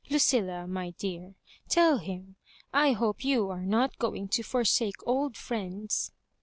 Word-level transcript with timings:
Lucilla, 0.09 0.65
my 0.65 0.89
dear, 0.97 1.35
tell 1.69 1.99
him— 1.99 2.35
I 2.83 2.93
hope 2.93 3.23
you 3.23 3.51
are 3.51 3.61
not 3.61 3.99
going 3.99 4.29
to 4.29 4.41
forsake 4.41 4.95
old 5.05 5.37
friends." 5.37 6.11